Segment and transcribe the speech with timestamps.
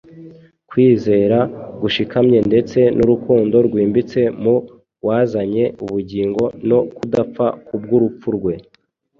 [0.69, 1.37] kwizera
[1.81, 4.55] gushikamye ndetse n’urukundo rwimbitse mu
[5.07, 8.53] wazanye ubugingo no kudapfa kubw’urupfu rwe.